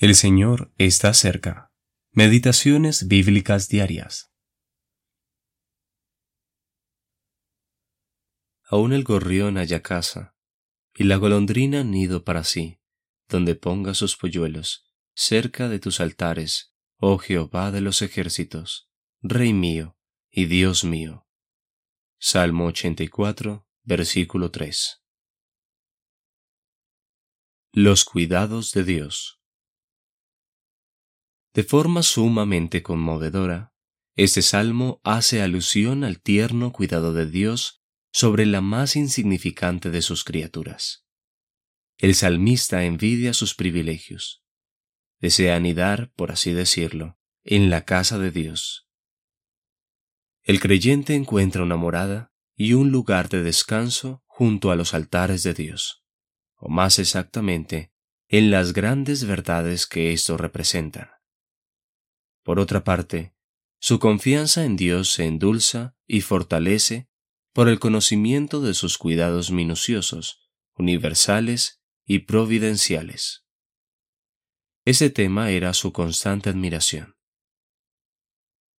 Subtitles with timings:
[0.00, 1.72] El Señor está cerca.
[2.12, 4.32] Meditaciones bíblicas diarias.
[8.62, 10.36] Aún el gorrión haya casa,
[10.94, 12.80] y la golondrina nido para sí,
[13.28, 18.88] donde ponga sus polluelos, cerca de tus altares, oh Jehová de los ejércitos,
[19.20, 19.98] Rey mío
[20.30, 21.26] y Dios mío.
[22.20, 25.02] Salmo 84, versículo 3.
[27.72, 29.38] Los cuidados de Dios.
[31.58, 33.74] De forma sumamente conmovedora,
[34.14, 40.22] este salmo hace alusión al tierno cuidado de Dios sobre la más insignificante de sus
[40.22, 41.04] criaturas.
[41.96, 44.44] El salmista envidia sus privilegios.
[45.18, 48.88] Desea anidar, por así decirlo, en la casa de Dios.
[50.44, 55.54] El creyente encuentra una morada y un lugar de descanso junto a los altares de
[55.54, 56.04] Dios,
[56.54, 57.90] o más exactamente,
[58.28, 61.17] en las grandes verdades que esto representan.
[62.48, 63.34] Por otra parte,
[63.78, 67.10] su confianza en Dios se endulza y fortalece
[67.52, 73.44] por el conocimiento de sus cuidados minuciosos, universales y providenciales.
[74.86, 77.18] Ese tema era su constante admiración.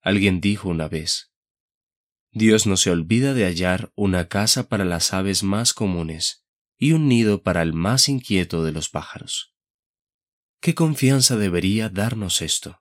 [0.00, 1.32] Alguien dijo una vez,
[2.30, 6.46] Dios no se olvida de hallar una casa para las aves más comunes
[6.78, 9.56] y un nido para el más inquieto de los pájaros.
[10.60, 12.80] ¿Qué confianza debería darnos esto?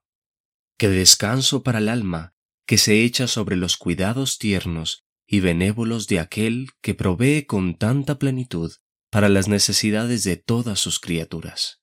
[0.77, 2.33] Que descanso para el alma
[2.65, 8.17] que se echa sobre los cuidados tiernos y benévolos de aquel que provee con tanta
[8.17, 8.73] plenitud
[9.09, 11.81] para las necesidades de todas sus criaturas.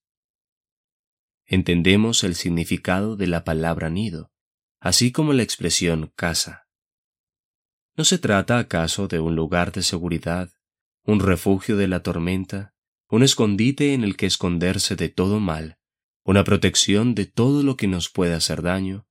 [1.47, 4.33] Entendemos el significado de la palabra nido,
[4.81, 6.69] así como la expresión casa.
[7.95, 10.51] ¿No se trata acaso de un lugar de seguridad,
[11.05, 12.75] un refugio de la tormenta,
[13.09, 15.79] un escondite en el que esconderse de todo mal,
[16.25, 19.07] una protección de todo lo que nos pueda hacer daño,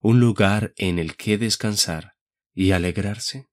[0.00, 2.16] un lugar en el que descansar
[2.52, 3.48] y alegrarse.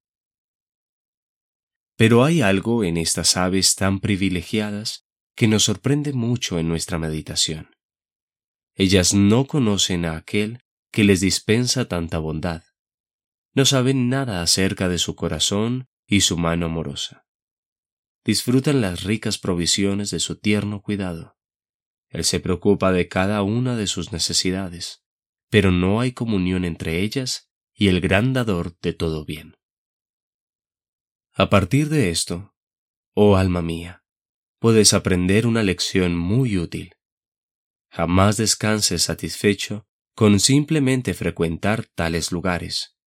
[1.96, 7.76] Pero hay algo en estas aves tan privilegiadas que nos sorprende mucho en nuestra meditación.
[8.74, 12.64] Ellas no conocen a aquel que les dispensa tanta bondad.
[13.54, 17.26] No saben nada acerca de su corazón y su mano amorosa.
[18.26, 21.35] Disfrutan las ricas provisiones de su tierno cuidado
[22.10, 25.04] él se preocupa de cada una de sus necesidades,
[25.50, 29.58] pero no hay comunión entre ellas y el gran dador de todo bien.
[31.34, 32.56] A partir de esto,
[33.14, 34.04] oh alma mía,
[34.60, 36.96] puedes aprender una lección muy útil.
[37.90, 42.98] Jamás descanses satisfecho con simplemente frecuentar tales lugares,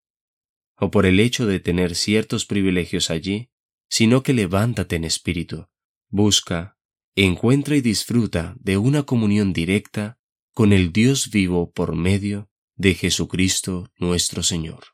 [0.76, 3.50] o por el hecho de tener ciertos privilegios allí,
[3.88, 5.68] sino que levántate en espíritu,
[6.08, 6.77] busca,
[7.24, 10.18] encuentra y disfruta de una comunión directa
[10.52, 14.84] con el Dios vivo por medio de Jesucristo nuestro Señor.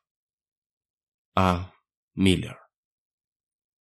[1.35, 1.75] A.
[2.15, 2.64] Miller